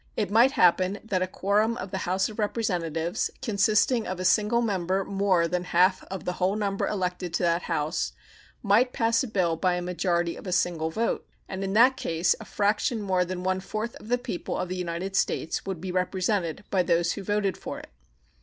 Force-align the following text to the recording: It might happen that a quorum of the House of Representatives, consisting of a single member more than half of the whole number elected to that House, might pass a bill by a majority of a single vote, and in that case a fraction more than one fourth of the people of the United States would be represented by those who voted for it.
It 0.17 0.31
might 0.31 0.53
happen 0.53 0.97
that 1.05 1.21
a 1.21 1.27
quorum 1.27 1.77
of 1.77 1.91
the 1.91 1.99
House 2.09 2.27
of 2.27 2.39
Representatives, 2.39 3.29
consisting 3.39 4.07
of 4.07 4.19
a 4.19 4.25
single 4.25 4.59
member 4.63 5.05
more 5.05 5.47
than 5.47 5.65
half 5.65 6.03
of 6.05 6.25
the 6.25 6.31
whole 6.41 6.55
number 6.55 6.87
elected 6.87 7.35
to 7.35 7.43
that 7.43 7.61
House, 7.69 8.11
might 8.63 8.93
pass 8.93 9.21
a 9.23 9.27
bill 9.27 9.55
by 9.57 9.75
a 9.75 9.81
majority 9.83 10.35
of 10.35 10.47
a 10.47 10.51
single 10.51 10.89
vote, 10.89 11.29
and 11.47 11.63
in 11.63 11.73
that 11.73 11.97
case 11.97 12.33
a 12.39 12.45
fraction 12.45 12.99
more 12.99 13.23
than 13.23 13.43
one 13.43 13.59
fourth 13.59 13.95
of 13.97 14.07
the 14.07 14.17
people 14.17 14.57
of 14.57 14.69
the 14.69 14.75
United 14.75 15.15
States 15.15 15.67
would 15.67 15.79
be 15.79 15.91
represented 15.91 16.63
by 16.71 16.81
those 16.81 17.11
who 17.11 17.21
voted 17.21 17.55
for 17.55 17.77
it. 17.77 17.91